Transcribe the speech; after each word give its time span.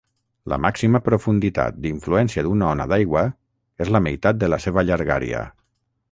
La 0.51 0.57
màxima 0.65 0.99
profunditat 1.07 1.75
d'influència 1.83 2.43
d'una 2.47 2.67
ona 2.69 2.87
d'aigua 2.93 3.23
és 3.85 3.91
la 3.97 4.01
meitat 4.07 4.39
de 4.45 4.49
la 4.55 4.59
seva 4.65 4.85
llargària. 4.89 5.43